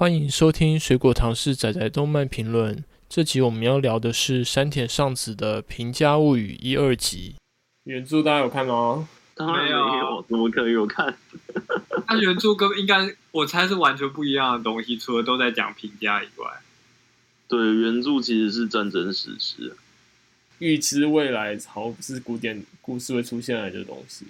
[0.00, 2.82] 欢迎收听水果糖是仔仔动漫评论。
[3.06, 7.34] 这集我们要聊的是山田尚子的《平家物语》一二集。
[7.84, 9.06] 原著大家有看吗？
[9.34, 11.14] 当然没有，怎么可能有看？
[12.08, 16.48] 他原著跟应该我猜是完全不一样的东西，除了都在讲平家以外。
[17.46, 19.76] 对，原著其实是战争史诗。
[20.60, 24.24] 预知未来好是古典故事会出现来的东西。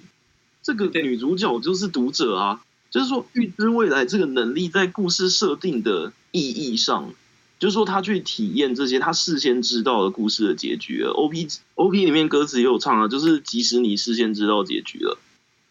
[0.65, 2.61] 这个女主角就是读者啊。
[2.91, 7.13] 就是说，预知未来这个能力在故事设定的意义上，
[7.61, 11.13] 就是说他去体验这些，他事先知道的故事的结局了。
[11.13, 15.19] OP OP 里面歌词也有唱啊，就是即使你事先知道结局了，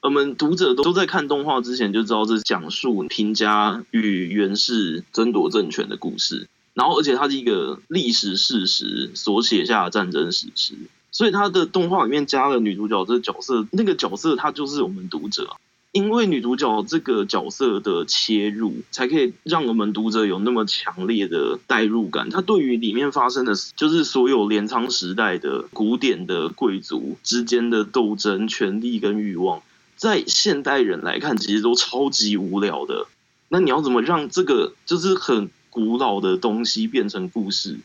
[0.02, 10.76] 我们读者都在看动画之前就知道这是讲述平家与源氏争夺政权的故事，然后而且它是一个历史事实所写下的战争史诗，
[11.12, 15.58] 所以它的动画里面加了女主角这个角色，那个角色她就是我们读者。
[15.92, 22.30] 因为女主角这个角色的切入，才可以让我们读者有那么强烈的代入感。
[22.30, 29.64] 她对于里面发生的，就是所有镰仓时代的古典的贵族之间的斗争、权力跟欲望，
[29.96, 33.08] 在现代人来看，其实都超级无聊的。
[33.48, 37.80] 那你要怎么让这个就是很古老的东西变成故事？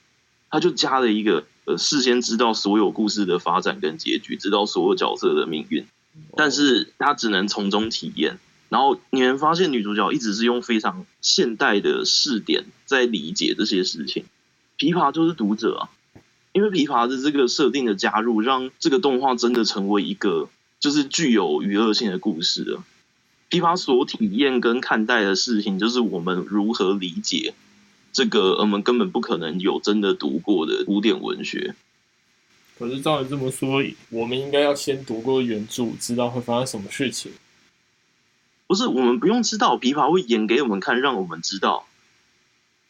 [0.50, 5.86] 他就加了一个呃，事先知道所有故事的发展跟结局，知道所有角色的命运。
[6.36, 14.24] 但是他只能从中体验，然后你们发现女主角一直是用非常现代的视点在理解这些事情。
[14.78, 15.88] 琵琶就是读者啊，
[16.52, 20.48] 因为琵琶的这个设定的加入，让这个动画真的成为一个
[20.80, 22.84] 就是具有娱乐性的故事了。
[23.50, 27.54] 琵琶所体验跟看待的事情，就是我们如何理解
[28.12, 31.76] 这个我们根本不可能有真的读过的古典文学。
[32.78, 37.32] 可是照你这么说，我们应该要先读过原著，知道会发生什么事情。
[38.66, 41.86] 不是，我们不用知道，琵琶会演给我们看，让我们知道，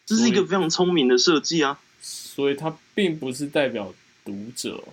[0.07, 1.81] 这是一个非常聪明的设计啊。
[2.01, 3.93] 所以，他并不是代表
[4.25, 4.85] 读者，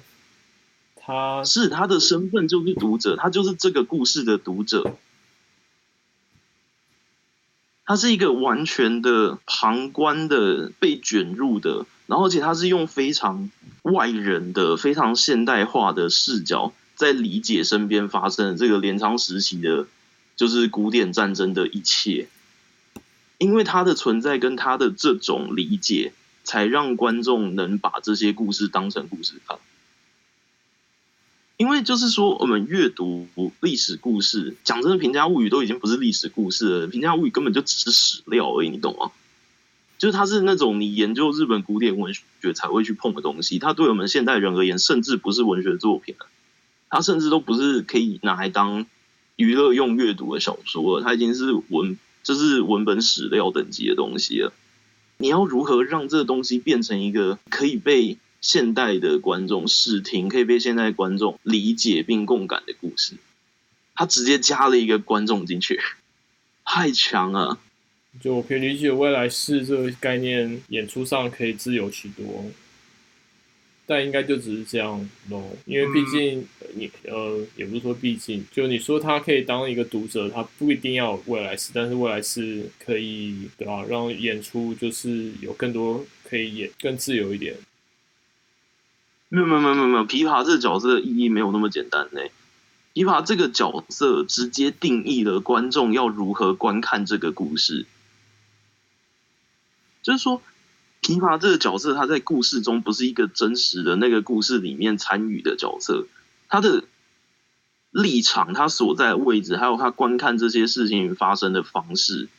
[0.96, 4.98] 他是他的身份就是读者，他就是这个故事的读者。
[7.86, 13.52] 他是一个完全的旁观的，被卷入的，然后而且他是用非常
[13.92, 19.88] 外人的、非常现代化的视角，在理解身边发生的这个镰仓时期的，
[20.36, 22.28] 就是古典战争的一切。
[23.38, 26.14] 因为他的存在跟他的这种理解，
[26.44, 29.58] 才让观众能把这些故事当成故事看。
[31.58, 33.28] 因为就是说，我们阅读
[33.60, 39.12] 历史故事，讲真的，《平家物语》都已经不是历史故事了，《平家物语》根本就只是史料而已，你懂吗？
[40.02, 46.26] 就是它是那种你研究日本古典文学才会去碰的东西，它对我们现代人而言，甚至不是文学作品了，
[46.90, 48.88] 它甚至都不是可以拿来当
[49.36, 54.52] 娱乐用阅读的小说，它已经是文，就是文本史料等级的东西了。
[55.20, 63.18] 你要如何让这个东西变成一个可以被现代的观众视听，可以被现代观众理解并共感的故事，
[63.94, 65.80] 他直接加了一个观众进去，
[66.66, 67.60] 太强了！
[68.20, 72.46] 就我可以理解未来式这个概念，演出上可以自由许多，
[73.86, 75.56] 但应该就只是这样喽。
[75.66, 76.46] 因为毕竟
[76.76, 83.84] 你呃，也不是说毕竟，就你说他可以当一个读者，他不一定要有未来式，但是未来式可以对吧？
[83.90, 87.56] 让演出就是有更多可以演，更自由一点。
[89.30, 92.22] 没有没有没有没有，琵琶这个角色的意义没有那么简单呢。
[92.94, 97.86] 琵琶这个角色直接定义了观众要如何观看这个故事，
[100.02, 100.42] 就是说，
[101.02, 106.08] 琵琶这个角色他在故事中不是一个真实的那个故事里面参与的角色，
[106.48, 106.84] 他的
[107.92, 112.30] 立场、他所在的位置，还有他观看这些事情发生的方式，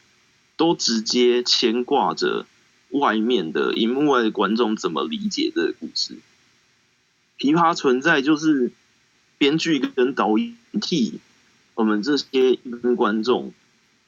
[0.56, 2.46] 都直接牵挂着
[2.90, 6.18] 外面的荧幕外的观众怎么理解这个故事。
[7.38, 8.72] 琵琶存在就是
[9.36, 11.20] 编剧跟导演替
[11.74, 12.58] 我们这些
[12.96, 13.52] 观众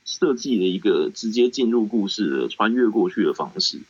[0.04, 3.80] 设计了一个直接进入故事的穿越过去的方式，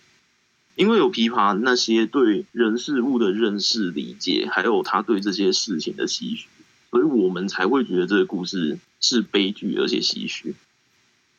[0.77, 6.47] 因为有琵琶那些对人事物的认识理解，还有他对这些事情的唏嘘，
[6.91, 10.55] 所以我们才会觉得这个故事是悲剧而且唏嘘。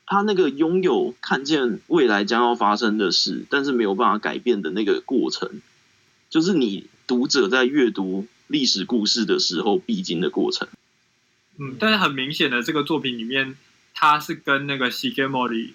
[0.06, 5.62] 他那个拥有看见未来将要发生的事，但是没有办法改变的那个过程，
[6.30, 6.88] 就是你。
[7.08, 10.68] 读者在阅读历史故事的时候必经的过程。
[11.60, 13.56] 嗯，但是很明显的，这个作品里面，
[13.96, 15.72] 他是跟那个 Shigemori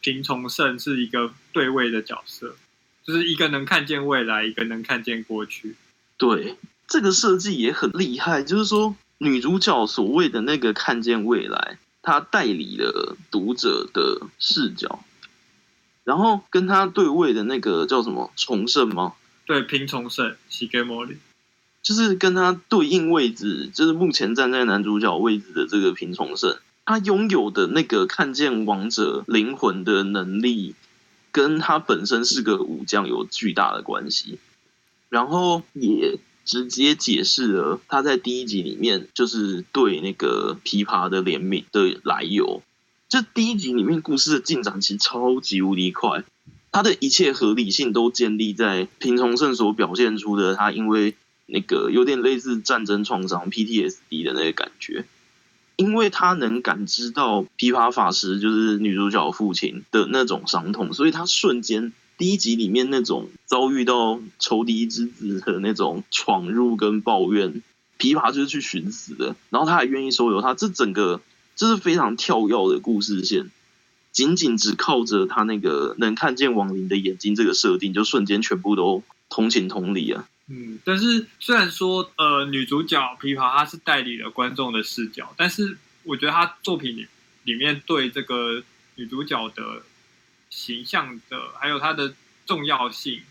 [0.00, 2.56] 平重盛是一个对位的角色，
[3.04, 5.76] 就是一个能看见未来，一个能看见过去。
[6.16, 6.56] 对，
[6.88, 15.04] 这个设计也很厉害，就是说女主角所谓的那个看见未来，她代理了读者的视角。
[16.04, 19.14] 然后跟他对位的那个叫什么重胜吗？
[19.46, 21.16] 对，平重胜，Shigemori，
[21.82, 30.74] 就是跟他对应位置，就是目前站在男主角位置的这个平重胜，他拥有的那个看见王者灵魂的能力，
[31.32, 34.38] 跟他本身是个武将有巨大的关系，
[35.08, 42.62] 然后也直接解释了他在第一集里面就是对那个琵琶的怜悯的来由。
[43.08, 46.24] 这第一集里面故事的进展其实超级无敌快，
[46.70, 51.14] 他的一切合理性都建立在平重盛所表现出的他因为
[51.46, 55.06] 那个有点类似战争创伤 PTSD 的那个感觉，
[55.76, 67.62] 因为他能感知到琵琶法师就是女主角父亲的那种伤痛，所以他瞬间第一集里面那种遭遇到仇敌之子的那种闯入跟抱怨，
[67.98, 71.20] 琵琶就是去寻死的，然后他还愿意收留他，这整个。
[71.56, 73.48] 这是非常跳跃的故事线，
[74.10, 80.26] 仅仅只靠着他那个能看见亡灵的眼睛这个设定，就瞬间全部都同情同理啊。
[80.48, 87.08] 嗯，但是虽然说呃女主角琵琶她是代理了观众的视角，但是我觉得她作品里
[87.44, 88.62] 里面对这个
[88.96, 89.82] 女主角的
[90.50, 92.14] 形象的还有她的
[92.46, 93.22] 重要性，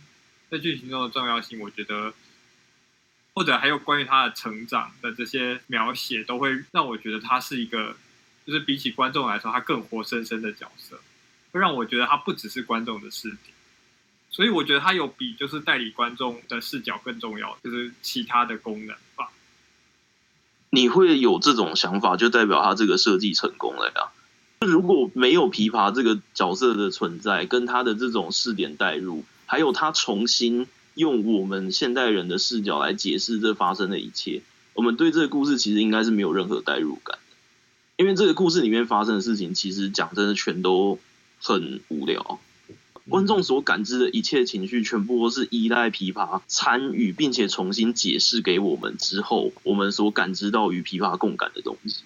[0.50, 2.13] 在剧情中的重要性，我觉得。
[3.36, 7.98] 或者还有关于她的成长的这些描写，都会让我觉得她是一个，
[8.45, 11.01] 就是比起观众来说，她更活生生的角色，
[11.51, 13.53] 会让我觉得她不只是观众的视点。
[14.33, 19.31] 所以我觉得它有比就是代理观众的视角更重要，就是其他的功能吧。
[20.71, 24.12] 你会有这种想法，就代表她这个设计成功了呀。
[24.68, 30.68] 如果没有琵琶这个角色的存在，跟他的这种视点带入，还有他重新。
[30.95, 34.44] 用我们现代人的视角来解释这发生的一切，
[34.75, 37.35] 我们对这个故事其实应该是没有任何代入感的，
[37.97, 41.00] 因为这个故事里面发生的事情，其实讲真的全都
[41.41, 42.39] 很无聊。
[43.10, 52.04] 观众所感知的一切情绪，全部都是依赖琵琶参与并且重新解释给我们之后，我们所感知到与琵琶共感的东西。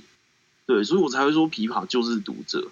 [0.66, 2.72] 对，所以我才会说琵琶就是读者，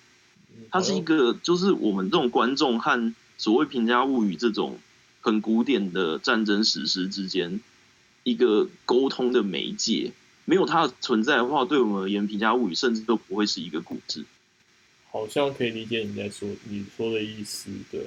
[0.72, 4.80] 它是一个就是我们这种观众和所谓平家物语这种。
[5.22, 7.60] 很古典的战争史诗之间，
[8.22, 10.12] 一个沟通的媒介，
[10.46, 14.24] 没有它的存在的话，对我们而言，《平家物语》甚至都不会是一个故事。
[15.16, 18.02] 好像可以理解你在说你说的意思，对。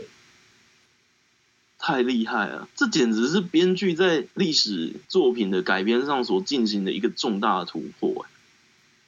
[1.78, 8.26] 太厉害了，这简直是编剧在历史作品的改编上所进行的一个重大突破。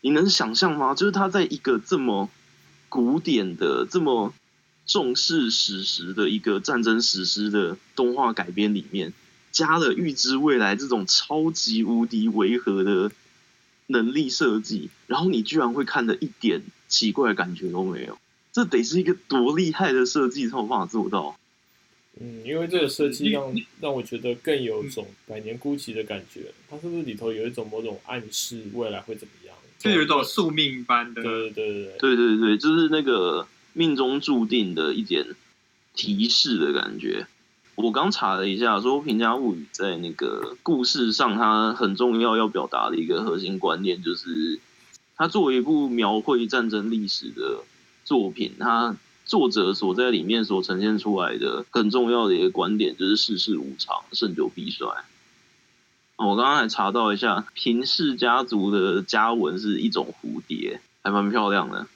[0.01, 0.95] 你能想象吗？
[0.95, 2.31] 就是他在一个这么
[2.89, 4.33] 古典的这么。
[4.87, 9.13] 重视史实的一个战争史诗的动画改编里面，
[9.53, 13.13] 加了预知未来这种超级无敌违和的
[13.91, 18.19] 能力设计，然后你居然会看得一点奇怪的感觉都没有，
[18.53, 21.37] 这得是一个多厉害的设计才有办法做到。
[22.21, 29.57] 嗯，因为这个设计让让我觉得更有种百年孤寂的感觉，它是不是里头有一种某种暗示未来会怎么样？
[29.79, 33.47] 就有一种宿命般的，对对对对对对对，就是那个。
[33.73, 35.25] 命中注定的一点
[35.95, 37.25] 提示的感觉。
[37.83, 44.61] 我刚查了一下，说《平家物语》在那个故事上，它很重要要表达的一个核心观念，就是
[45.17, 47.65] 它作为一部描绘战争历史的
[48.05, 54.87] 作品，它作者所在里面所呈现出来的很重要的一个观点，就是世事无常，盛久必衰。
[56.17, 61.87] 我刚刚还查到一下，平氏家族的家纹是一种蝴蝶，还蛮漂亮的。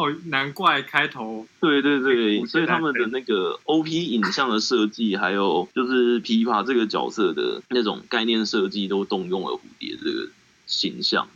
[0.00, 1.46] 哦，难怪开头。
[1.60, 10.30] 对对对，所以他们的那个 OP 影像的设计，还有就是琵琶这个角色的那种概念设计，都动用了蝴蝶这个
[10.66, 11.28] 形象。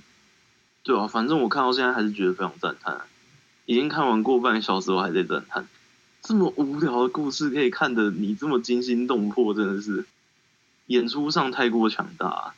[0.83, 3.03] 对啊，反正我看到现在还是觉得非常赞叹。
[3.67, 5.69] 已经看完过半小时，我还在赞叹，
[6.23, 10.07] 这么无聊的故事可以看得你这么惊心动魄，真的是
[10.87, 12.55] 演出上太过强大，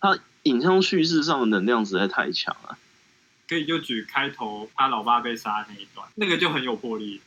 [0.00, 2.78] 他影像叙事上的能量实在太强了。
[3.48, 7.20] 可以就举开头他老爸被杀那一段，那个就很有魄力。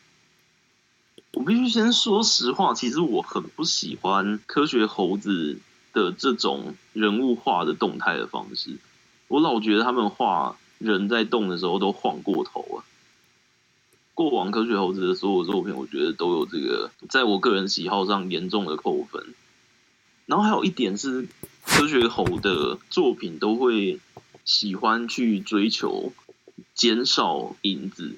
[1.34, 5.60] 我必须先说实话，其实我很不喜欢科学猴子
[5.94, 8.78] 的这种人物画的动态的方式。
[9.28, 12.86] 我老觉得他们画人在动的时候都晃过头啊。
[14.14, 19.36] 过往科学猴子的所有作品，我觉得都有这个，在我个人喜好上严重的扣分。
[20.26, 21.28] 然后还有一点是，
[21.66, 24.00] 科学猴的作品都会。
[24.46, 26.14] 喜欢去追求
[26.74, 28.16] 减少影子，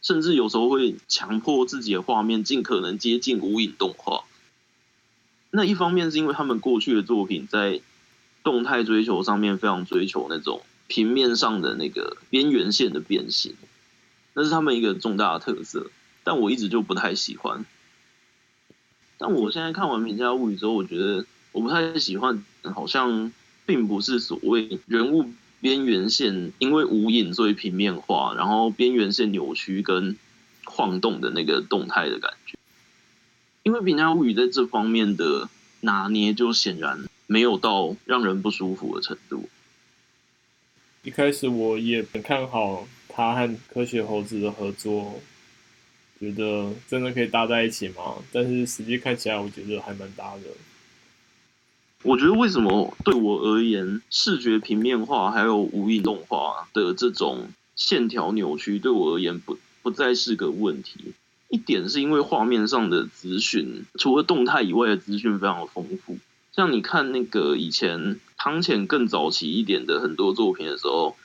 [0.00, 4.24] 甚至有时候会强迫自己的画面尽可能接近无影动画。
[5.50, 7.80] 那一方面是因为他们过去的作品在
[8.44, 13.54] 动态追求上面非常追求那种平面上的那个边缘线的变形，
[14.34, 15.90] 那是他们一个重大的特色。
[16.24, 17.66] 但我一直就不太喜欢。
[19.18, 23.32] 但我现在看完《平家物语》之后，我觉得我不太喜欢，好像
[23.72, 25.30] 并不是所谓人物
[25.62, 30.14] 边缘线因为无影所以平面化，然后边缘线扭曲跟
[30.66, 32.58] 晃动的那个动态的感觉。
[33.62, 35.48] 因为《平家物语》在这方面的
[35.80, 39.48] 拿捏，就显然没有到让人不舒服的程度。
[41.02, 45.18] 一开始我也很看好他和科学猴子的合作。
[46.20, 48.16] 觉得真的可以搭在一起吗？
[48.30, 50.42] 但是实际看起来，我觉得还蛮搭的。
[52.02, 61.14] 我觉得为什么对我而言，视觉平面化还有无影动画的这种线条扭曲，对我而言不不再是个问题。
[61.48, 66.18] 一点是因为画面上的资讯，除了动态以外的资讯非常的丰富。
[66.52, 71.16] 像你看那个以前汤浅更早期一点的很多作品的时候。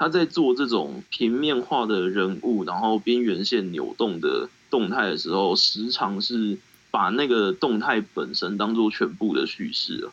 [0.00, 6.56] 他在做这种平面化的人物，然后边缘线扭动的动态的时候，时常是
[6.90, 10.08] 把那个动态本身当做全部的叙事。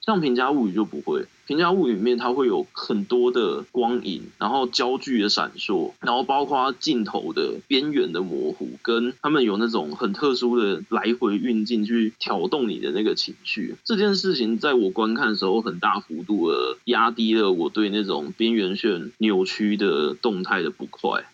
[0.00, 13.76] 像《平家物语》就不会，《平家物语》里面它会有很多的光影，然后焦距的闪烁，然后包括镜头的边缘的模糊，跟他们有那种很特殊的来回运镜去挑动你的那个情绪。
[13.84, 21.26] 这件事情在我观看的时候，很大幅度的压低了我对那种边缘线扭曲的动态的不快。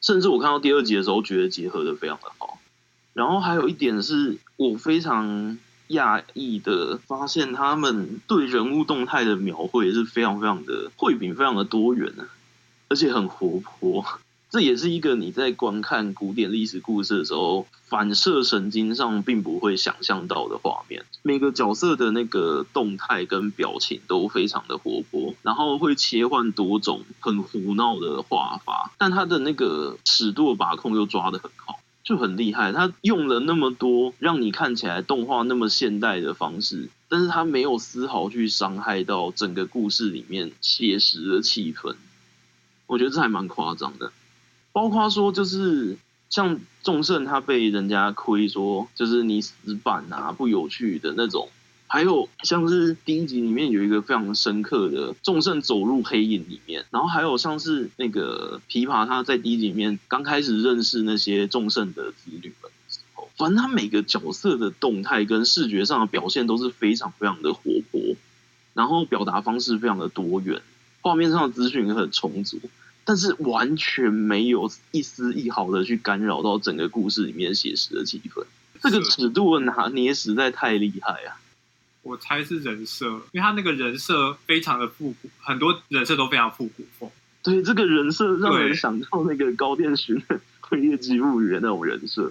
[0.00, 2.60] 甚至我看到第二集的时候，觉得结合的非常的好。
[3.16, 5.58] 然后还有一点是我非常。
[5.90, 12.12] 讶异的发现，他们对人物动态的描绘是非常非常的绘饼，非常的多元，
[12.88, 14.04] 而且很活泼。
[14.50, 21.04] 这也是一个你在观看古典历史故事的时候，反射神经上并不会想象到的画面。
[21.22, 31.78] 每个角色的那个动态跟表情都非常的活泼，然后会切换多种很胡闹的画法，但他的那个尺度把控又抓得很好。
[32.06, 41.96] 就很厉害，他用了那么多让你看起来动画那么现代的方式，但是他没有丝毫去伤害到整个故事里面写实的气氛。
[42.86, 44.12] 我觉得这还蛮夸张的。
[44.70, 45.98] 包括说，就是
[46.30, 51.48] 像众盛他被人家亏说，就是你死板啊，不有趣的那种。
[51.88, 68.00] 还有像是第一集里面有一个非常深刻的众圣走入黑影里面，然后还有像是那个琵琶他在第一集里面刚开始认识那些众圣的子女们的时候，反正他每个角色的动态跟视觉上的表现都是非常非常的活泼，
[68.74, 70.60] 然后表达方式非常的多元，
[71.02, 72.58] 画面上的资讯也很充足，
[73.04, 78.44] 但是完全没有一丝一毫的去干扰到整个故事里面写实的气氛，
[78.82, 81.38] 这个尺度的拿捏实在太厉害啊！
[82.06, 87.10] 我猜是人设，因为他那个人设非常的复古，很多人设都非常复古风。
[87.42, 92.30] 对，这个人设让人想到那个高电勋的《辉夜姬物语》那种人设。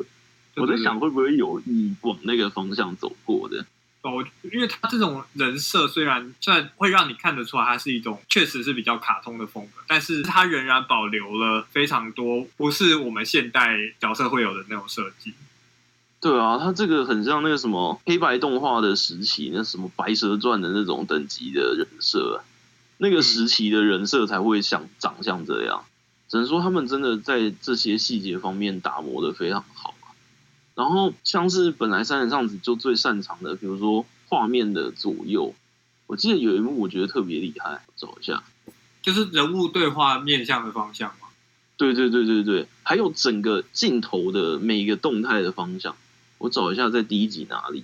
[0.55, 3.65] 我在想，会不会有意往那个方向走过的？
[4.03, 15.33] 哦，因为他这种人设虽然虽然会让你看得出来，它是一种确实是比较卡通的风格，但是它仍然保留了非常多不是我们现代角色会有的那种设计。
[16.25, 22.41] 对啊，他这个很像那个什么黑白动画的时期，那什么《白蛇传》的那种等级的人设，
[22.97, 25.85] 那个时期的人设才会像长相这样。
[26.27, 29.93] 只能说他们真的在这些细节方面打磨的非常好。
[30.73, 35.53] 然后像是本来三人上子就最擅长的，比如说画面的左右，
[36.07, 38.43] 我记得有一幕我觉得特别厉害，找一下，
[39.03, 41.27] 就是人物对话面向的方向嘛。
[41.77, 45.95] 对对对对对，还有整个镜头的每一个动态的方向。
[46.37, 47.83] 我找一下，在第一集哪里？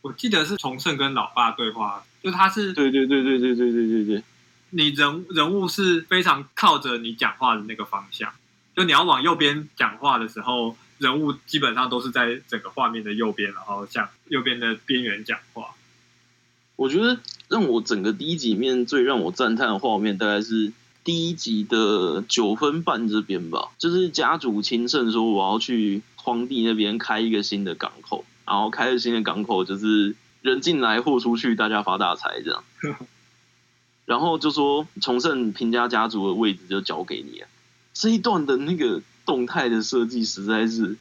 [0.00, 4.22] 我记得是重盛跟老爸对话，就他是对对对对对对对对对，
[4.70, 8.32] 你人人物是非常靠着你讲话的那个方向，
[8.74, 15.68] 就你要往右边讲话的时候，人物基本上都是在整个画面的右边，然后向右边的边缘讲话。
[16.74, 20.72] 我觉得让我整个第一集里面最让我赞叹的画面，大概是
[21.04, 26.02] 第一集的九分半这边吧，就是家主亲胜说我要去。
[26.24, 32.62] 荒地那边开一个新的港口，然后开个新的港口就是人进来货出去，大家发大财这样。
[34.06, 37.48] 然后就说重盛平家家族的位置就交给你了。
[37.92, 40.96] 这一段的那个动态的设计实在是，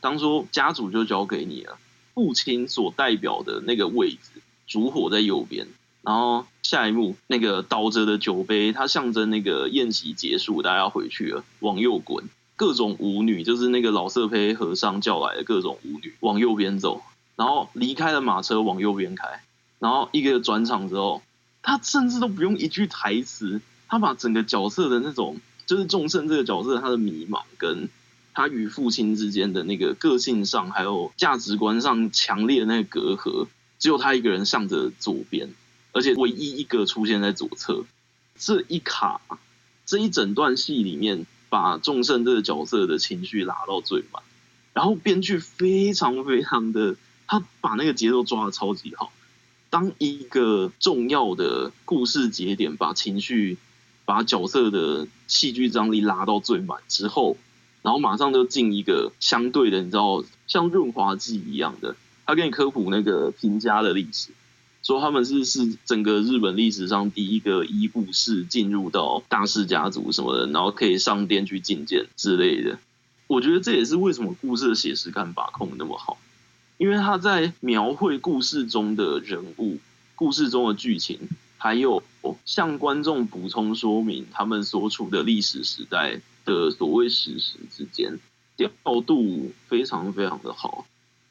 [0.00, 1.76] 当说家族就交给你了，
[2.14, 5.68] 父亲所代表的那个位置，烛火在右边，
[6.00, 12.24] 然后下一幕那个倒着的酒杯，它象征那个宴席结束，大家要回去了，往右滚。
[12.56, 17.04] 各种舞女，就是那个老色胚和尚叫来的各种舞女，往右边走，
[17.36, 19.40] 然后离开了马车，往右边开，
[19.78, 21.22] 然后一个转场之后，
[21.62, 27.88] 他甚至都不用一句台词，他把整个角色的那种，就是众生这个角色他的迷茫跟
[28.32, 33.46] 他与父亲之间的那个个性上还有价值观上强烈的那个隔阂，
[33.78, 35.54] 只有他一个人向着左边，
[35.94, 37.84] 而且唯一一个出现在左侧。
[38.36, 39.20] 这一卡，
[39.86, 44.22] 这一整段戏里面，把仲盛这个角色的情绪拉到最满，
[44.72, 46.96] 然后编剧非常非常的，
[47.28, 49.12] 他把那个节奏抓的超级好。
[49.70, 53.56] 当一个重要的故事节点把情绪、
[54.04, 57.36] 把角色的戏剧张力拉到最满之后，
[57.82, 61.94] 然后马上就进一个相对的，你知道，像润滑剂一样的，
[62.26, 64.30] 他给你科普那个平家的历史，
[64.84, 72.78] 说他们是是整个日本历史上第一个以武士进入到大氏家族什么的，然后可以上殿去觐见之类的。
[73.26, 76.18] 我觉得这也是为什么故事的写实感把控那么好。
[76.76, 79.78] 因为他在描绘故事中的人物、
[80.16, 81.18] 故事中的剧情，
[81.56, 82.02] 还有
[82.44, 88.18] 向观众补充说明他们所处的历史时代的所谓史实之间，
[88.56, 90.84] 调度非常非常的好，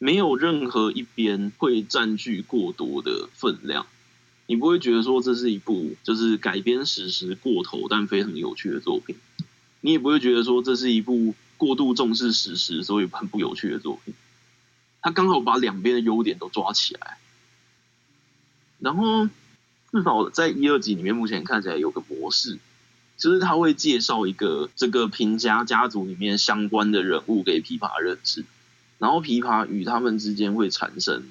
[0.03, 3.87] 没有任何一边会占据过多的分量。
[4.47, 9.15] 你不会觉得说这是一部就是改编史实过头但非常有趣的作品，
[9.79, 14.13] 你也不会觉得说这是一部过度重视史实所以很不有趣的作品。
[15.01, 17.17] 他刚好把两边的优点都抓起来，
[18.79, 19.29] 然后
[19.93, 22.59] 至少在一二集里面，目前看起来有个模式，
[23.17, 28.43] 就是他会介绍一个这个平家家族里面相关的人物给琵琶认识，
[29.03, 31.23] 然后琵琶与他们之间会产生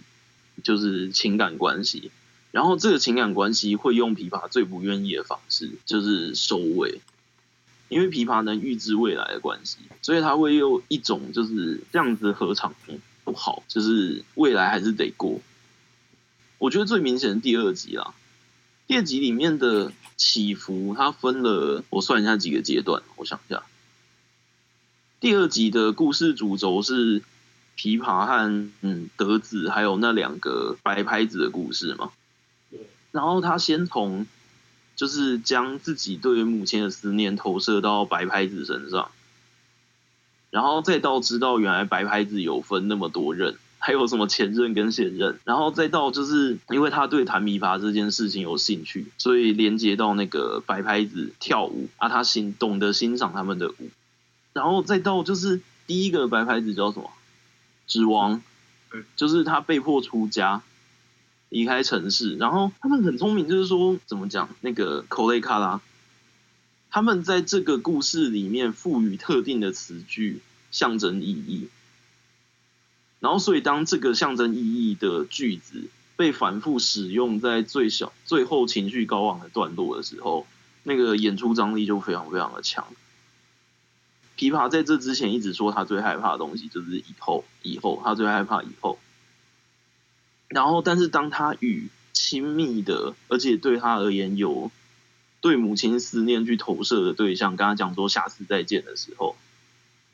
[0.63, 2.11] 就是情感关系，
[2.51, 7.01] 然后这个情感关系会用琵琶最不愿意的方式就是收尾，
[7.89, 12.75] 因为琵琶能预知未来的关系，所以他会用一种就是这样子合场。
[13.25, 15.41] 不好，就是未来还是得过。
[16.59, 18.15] 我觉得最明显的第二集啦，
[18.89, 23.63] 第二集里面的起伏，它分了，我算一下几个阶段，我想一下。
[25.21, 27.23] 第二集的故事主轴是
[27.77, 32.11] 琵琶和嗯德子还有那两个白拍子的故事嘛。
[33.11, 34.27] 然后他先从
[34.97, 39.11] 就是将自己对于母亲的思念投射到白拍子身上。
[40.51, 53.91] 然后再到知道原来白拍子有分那么多任，还有什么前任跟现任，然后再到就是因为他对弹琵琶这件事情有兴趣，所以连接到那个白拍子跳舞啊，他欣懂得欣赏他们的舞，
[54.53, 57.11] 然后再到就是第一个白拍子叫什么？
[57.87, 58.43] 指王，
[59.17, 60.63] 就是他被迫出家，
[61.49, 65.81] 离开城市，然后他们很聪明，就是说怎么讲那个口雷卡拉。
[66.91, 71.69] 他们在这个故事里面赋予特定的词句象征意义，
[73.19, 80.47] 然后所以当这个象征意义的句子被反复使用在最小最后情绪高昂的段落的时候，
[80.83, 82.87] 那个演出张力就非常非常的强。
[84.51, 88.99] 琵琶在这之前一直说他最害怕的东西就是以后，以后他最害怕以后。
[90.49, 94.71] 然后，但是当他与亲密的，而且对他而言有。
[95.41, 99.35] 对母亲思念去投射的对象，跟他讲说下次再见的时候，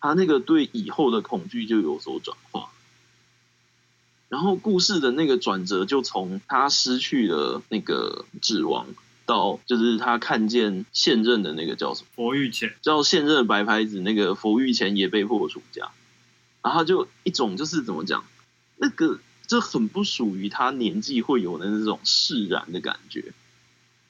[0.00, 2.70] 他那个对以后的恐惧就有所转化，
[4.30, 8.86] 然后故事的那个转折就从他失去了那个指望，
[9.28, 15.90] 到就是他看见现任的那个叫什么佛玉前，叫现任的白牌子那个佛玉前也被迫出家，
[16.62, 18.24] 然后就一种就是怎么讲，
[18.78, 23.32] 那个这很不属于他年纪会有的那种释然的感觉。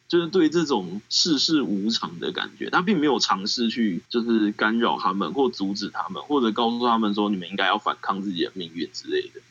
[0.06, 9.42] 就是对这种世事无常的感觉，他并没有尝试去就是干扰他们，或阻止他们，或者告诉他们说你们应该要反抗自己的命运之类的。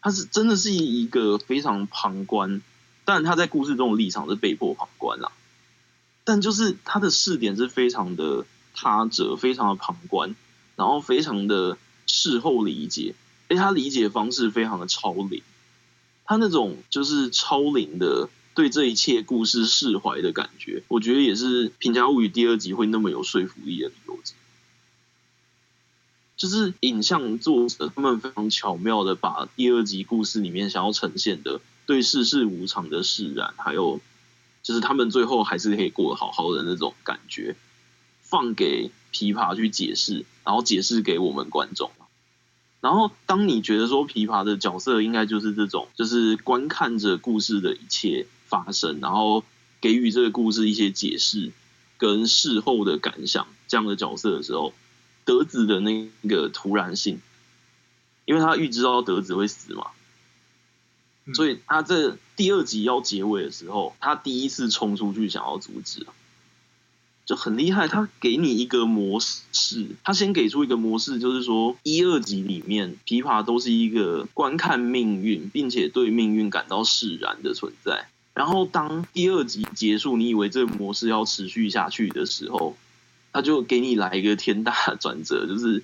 [0.00, 2.62] 他是真的是一个非常旁观，
[3.08, 5.32] 但他在故事中的立场是被迫旁观啦。
[6.24, 8.44] 但就是他的视点是非常的
[8.74, 10.36] 他者，非常的旁观，
[10.76, 13.14] 然后非常的事后理解，
[13.48, 15.42] 哎，他理解方式非常的超龄，
[16.26, 18.28] 他那种就是超龄的。
[18.54, 24.18] 对这一切故事释怀的感觉，我觉得也是《平家物语》第二集会那么有说服力的理由。
[26.36, 33.98] 就是影像作者他们非常巧妙的把第二集故事里面想要呈现的对世事无常的释然，还有
[34.62, 37.56] 就是他们最后还是可以过得好好的那种感觉，
[38.20, 41.90] 放给琵琶去解释，然后解释给我们观众。
[42.82, 49.42] 然后，当你觉得说琵琶的角色应该就是这种，就是观看着故事的一切发生，然后
[49.80, 51.52] 给予这个故事一些解释
[51.96, 54.74] 跟事后的感想这样的角色的时候，
[55.24, 57.22] 德子的那个突然性，
[58.26, 59.86] 因为他预知到德子会死嘛，
[61.34, 66.06] 所以他这第二集要结尾的时候，他第一次冲出去想要阻止，
[67.26, 67.86] 就很厉害。
[67.88, 78.08] 他给你一个模式，他先给出一个模式，就是说一二集里面琵琶都是一个观看命运，并且对命运感到释然的存在。
[78.32, 82.76] 然后当第二集结束，你以为这个模式要持续下去的时候，
[83.32, 85.82] 他就给你来一个天大的转折，就是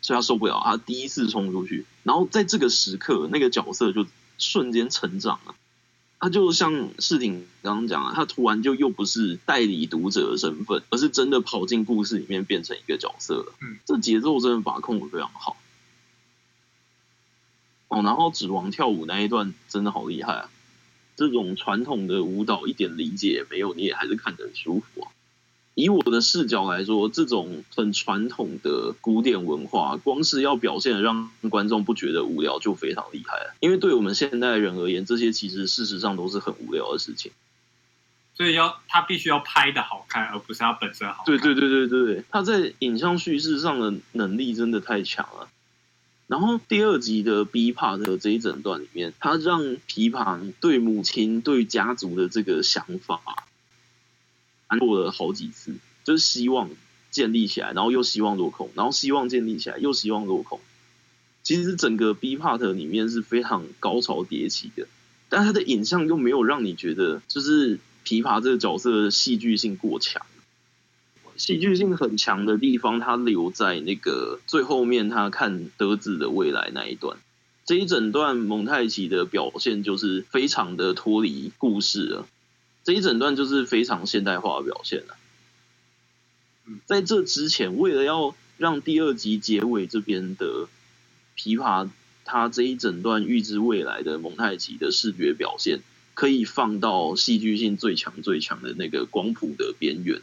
[0.00, 4.06] 所以他受不了，他第一次冲出去，然后在这个时刻，那个角色就
[4.38, 5.54] 瞬间成长了。
[6.18, 13.54] 他就像世廷刚刚讲了，他突然就又不是代理读者的身份，而是真的跑进故事里面变成一个角色了。
[13.60, 15.56] 嗯，这节奏真的把控的非常好。
[17.88, 20.50] 哦，然后指王跳舞那一段真的好厉害啊！
[21.16, 25.10] 这种传统的舞蹈一点理解也没有，你也还是看得很舒服啊。
[25.74, 33.54] 以我的视角来说，这种很传统的古典文化，光是要表现的让观众不觉得无聊，就非常厉害了。
[33.60, 37.32] 因为对我们现代人而言，这些其实事实上都是很无聊的事情。
[38.34, 41.26] 所以要他必须要拍的好看，而不是他本身好看。
[41.26, 45.48] 对对对对对，他在影像叙事上的能力真的太强了。
[46.26, 53.20] 然后第二集的 B part 的这一整段里面，他让琵琶对母亲、对家族的这个想法。
[54.78, 56.70] 过了好几次，就是希望
[57.10, 60.60] 建立起来，然后又希望落空，然后希望建立起来，又希望落空。
[61.42, 64.86] 其实整个 B part 里面是非常高潮迭起的，
[65.28, 70.24] 但它的影像又没有让你觉得就是琵琶这个角色的戏剧性过强。
[71.36, 77.16] 戏剧性很强的地方，它留在那个最后面，他看德子的未来那一段。
[77.64, 82.26] 这一整段蒙太奇的表现就是非常的脱离故事了。
[82.84, 85.16] 这一整段就是非常现代化的表现了。
[86.86, 90.68] 在这之前，为了要让第二集结尾这边的
[91.36, 91.90] 琵琶，
[92.24, 95.80] 它这一整段预知未来的蒙太奇的视觉表现，
[96.14, 100.20] 可以放到戏剧性最强最强的那个光谱的边缘。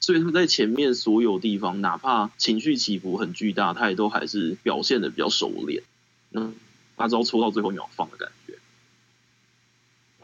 [0.00, 5.82] 所以他在前面所有地方，哪怕情绪起伏很巨大，他也都还是表现的比较熟练。
[6.32, 6.54] 嗯，
[6.96, 8.45] 他只要戳到最后秒放的感觉。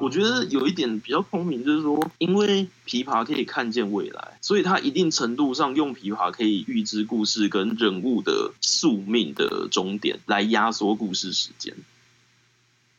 [0.03, 11.77] 我觉得有一点比较聪明，就是说，因为琵琶可以看见未来，所以它一定程度上用琵琶可以预知故事跟人物的宿命的终点，来压缩故事时间。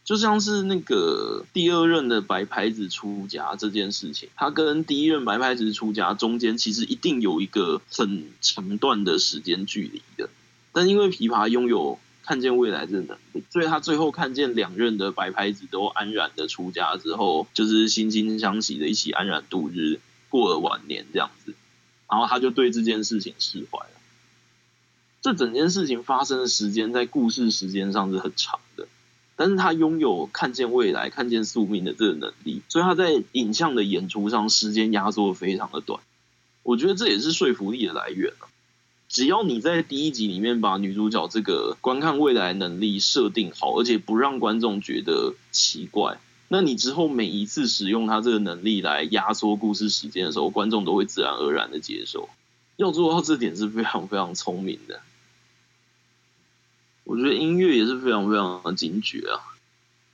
[0.06, 10.30] 就像是那个第二任的白牌子出家这件事情，他跟第一任白牌子出家中间其实一定有一个很长段的时间距离的，
[10.72, 12.00] 但因为琵琶拥有。
[12.26, 21.54] 看见未来这能力，所以他最后看见两任的白牌子都安然的出家之后，就是惺惺相惜的一起安然度日，过了晚年这样子，
[22.10, 23.92] 然后他就对这件事情释怀了。
[25.22, 28.88] 这整件事情发生的时间在故事时间上是很长的，
[29.36, 36.02] 但是他拥有看见未来、看见宿命的这个能力，所以他在影像的演出上时间压缩的非常的短。
[36.62, 38.48] 我觉得这也是说服力的来源了。
[39.14, 52.28] 只要你在第一集里面把女主角这个观看未来能力设定好，而且不让观众觉得奇怪，那你之后每一次使用她这个能力来压缩故事时间的时候，观众都会自然而然的接受。
[52.78, 55.00] 要做到这点是非常非常聪明的。
[57.04, 59.38] 我觉得音乐也是非常非常的警觉啊，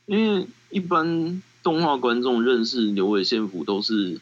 [0.07, 4.19] 因为一般动画观众认识牛尾宪辅都是。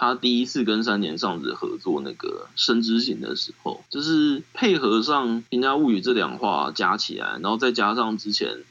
[0.00, 8.62] 他第一次跟三年上子合作那个《声之行》的时候，就是配合上《平家物语》这两话加起来，然后再加上之前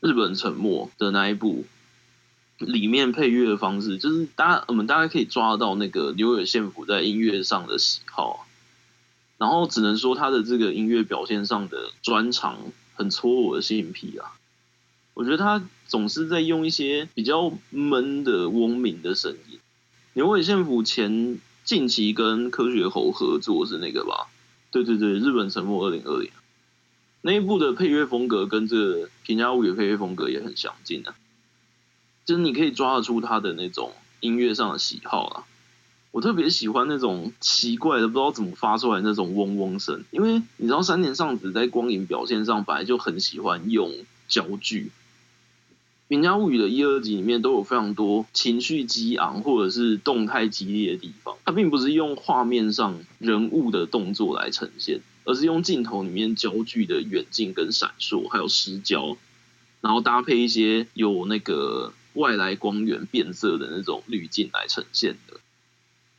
[0.00, 1.64] 日本沉没的那一部
[2.58, 8.44] 里面配乐的方式，就是大家我们大概可以抓到那个牛尾宪辅在音乐上的喜好，
[9.36, 12.58] 然后只能说他的这个音乐表现上的专长
[12.96, 14.34] 很戳我的心脾啊！
[15.14, 19.36] 我觉得他总是在用一些比较闷的嗡鸣的声。
[20.18, 24.26] 牛尾宪府前近期跟科学猴合作是那个吧？
[24.72, 26.28] 对对对，日本沉没二零二零
[27.20, 31.14] 那一部的配乐风格跟这平家物语配乐风格也很相近啊。
[32.24, 35.44] 就是你可以抓得出他的那种音乐上的喜好啊。
[36.10, 43.94] 我特别喜欢那种奇怪的，不知道怎么发出来那种嗡嗡声，因为你知道三年上子在光影表现上本来就很喜欢用
[44.26, 44.86] 焦距。
[46.10, 59.18] 《名家物语》的一二集里面都有非常多情绪激昂或者是动态激烈的地方，它并不是用画面上人物的动作来呈现，而是用镜头里面焦距的远近跟闪烁，还有失焦，
[59.82, 65.38] 然后搭配一些有那个外来光源变色的那种滤镜来呈现的。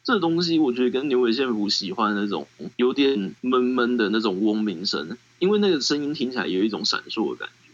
[0.04, 7.69] 这东西我觉得跟牛尾宪辅喜欢的那种有点闷闷的那种嗡鸣声，因为那个声音听起来有一种闪烁的感觉。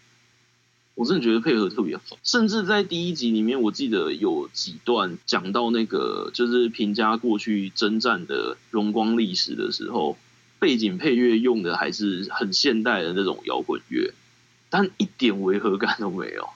[0.95, 2.17] 我真的觉得配合特别好。
[2.23, 10.17] 甚至在第一集里面，我记得有几段讲到那个就是平家过去征战的荣光历史的时候，
[10.57, 14.13] 背景配乐用的还是很现代的那种摇滚乐，
[14.69, 16.49] 但一点违和感都没有，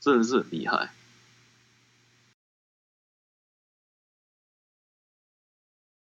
[0.00, 0.92] 真的是很厉害。